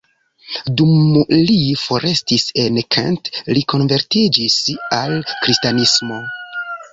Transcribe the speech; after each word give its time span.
Dum 0.79 1.17
li 1.49 1.57
forestis 1.81 2.45
en 2.63 2.79
Kent 2.95 3.29
li 3.53 3.63
konvertiĝis 3.75 4.57
al 5.03 5.15
kristanismo. 5.35 6.19